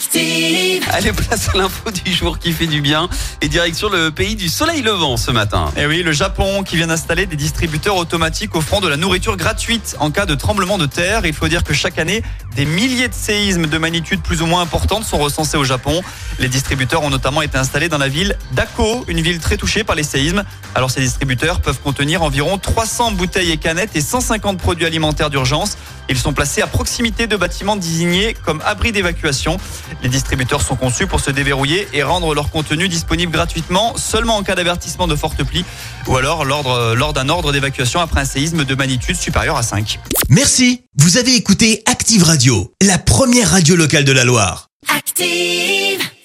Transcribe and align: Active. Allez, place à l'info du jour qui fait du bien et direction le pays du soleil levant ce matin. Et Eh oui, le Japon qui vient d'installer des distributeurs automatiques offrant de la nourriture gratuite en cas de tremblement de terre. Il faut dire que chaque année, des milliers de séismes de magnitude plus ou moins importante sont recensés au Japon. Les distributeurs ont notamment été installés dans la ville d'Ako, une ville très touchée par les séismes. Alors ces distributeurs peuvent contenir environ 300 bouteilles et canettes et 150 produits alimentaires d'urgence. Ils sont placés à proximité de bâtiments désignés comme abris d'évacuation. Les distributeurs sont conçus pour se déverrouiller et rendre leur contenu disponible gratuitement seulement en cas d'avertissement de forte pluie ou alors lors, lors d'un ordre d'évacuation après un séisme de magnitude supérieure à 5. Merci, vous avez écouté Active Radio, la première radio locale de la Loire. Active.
Active. 0.00 0.82
Allez, 0.92 1.12
place 1.12 1.50
à 1.50 1.58
l'info 1.58 1.90
du 1.90 2.10
jour 2.10 2.38
qui 2.38 2.52
fait 2.52 2.66
du 2.66 2.80
bien 2.80 3.10
et 3.42 3.48
direction 3.48 3.90
le 3.90 4.10
pays 4.10 4.34
du 4.34 4.48
soleil 4.48 4.80
levant 4.80 5.18
ce 5.18 5.30
matin. 5.30 5.70
Et 5.76 5.82
Eh 5.82 5.86
oui, 5.86 6.02
le 6.02 6.12
Japon 6.12 6.62
qui 6.62 6.76
vient 6.76 6.86
d'installer 6.86 7.26
des 7.26 7.36
distributeurs 7.36 7.96
automatiques 7.96 8.56
offrant 8.56 8.80
de 8.80 8.88
la 8.88 8.96
nourriture 8.96 9.36
gratuite 9.36 9.96
en 9.98 10.10
cas 10.10 10.24
de 10.24 10.34
tremblement 10.34 10.78
de 10.78 10.86
terre. 10.86 11.26
Il 11.26 11.34
faut 11.34 11.48
dire 11.48 11.64
que 11.64 11.74
chaque 11.74 11.98
année, 11.98 12.22
des 12.56 12.64
milliers 12.64 13.08
de 13.08 13.14
séismes 13.14 13.66
de 13.66 13.76
magnitude 13.76 14.22
plus 14.22 14.40
ou 14.40 14.46
moins 14.46 14.62
importante 14.62 15.04
sont 15.04 15.18
recensés 15.18 15.58
au 15.58 15.64
Japon. 15.64 16.00
Les 16.38 16.48
distributeurs 16.48 17.02
ont 17.02 17.10
notamment 17.10 17.42
été 17.42 17.58
installés 17.58 17.90
dans 17.90 17.98
la 17.98 18.08
ville 18.08 18.38
d'Ako, 18.52 19.04
une 19.06 19.20
ville 19.20 19.38
très 19.38 19.58
touchée 19.58 19.84
par 19.84 19.96
les 19.96 20.02
séismes. 20.02 20.44
Alors 20.74 20.90
ces 20.90 21.02
distributeurs 21.02 21.60
peuvent 21.60 21.80
contenir 21.80 22.22
environ 22.22 22.56
300 22.56 23.12
bouteilles 23.12 23.50
et 23.50 23.58
canettes 23.58 23.96
et 23.96 24.00
150 24.00 24.56
produits 24.56 24.86
alimentaires 24.86 25.28
d'urgence. 25.28 25.76
Ils 26.10 26.18
sont 26.18 26.32
placés 26.32 26.60
à 26.60 26.66
proximité 26.66 27.28
de 27.28 27.36
bâtiments 27.36 27.76
désignés 27.76 28.34
comme 28.44 28.60
abris 28.66 28.90
d'évacuation. 28.90 29.58
Les 30.02 30.08
distributeurs 30.08 30.60
sont 30.60 30.74
conçus 30.74 31.06
pour 31.06 31.20
se 31.20 31.30
déverrouiller 31.30 31.86
et 31.92 32.02
rendre 32.02 32.34
leur 32.34 32.50
contenu 32.50 32.88
disponible 32.88 33.32
gratuitement 33.32 33.96
seulement 33.96 34.36
en 34.36 34.42
cas 34.42 34.56
d'avertissement 34.56 35.06
de 35.06 35.14
forte 35.14 35.42
pluie 35.44 35.64
ou 36.08 36.16
alors 36.16 36.44
lors, 36.44 36.96
lors 36.96 37.12
d'un 37.12 37.28
ordre 37.28 37.52
d'évacuation 37.52 38.00
après 38.00 38.20
un 38.20 38.24
séisme 38.24 38.64
de 38.64 38.74
magnitude 38.74 39.16
supérieure 39.16 39.56
à 39.56 39.62
5. 39.62 40.00
Merci, 40.28 40.82
vous 40.98 41.16
avez 41.16 41.36
écouté 41.36 41.82
Active 41.86 42.24
Radio, 42.24 42.72
la 42.82 42.98
première 42.98 43.50
radio 43.50 43.76
locale 43.76 44.04
de 44.04 44.12
la 44.12 44.24
Loire. 44.24 44.68
Active. 44.88 45.79